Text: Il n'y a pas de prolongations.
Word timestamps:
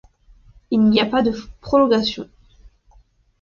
Il 0.71 0.79
n'y 0.81 0.99
a 0.99 1.05
pas 1.05 1.21
de 1.21 1.31
prolongations. 1.61 2.27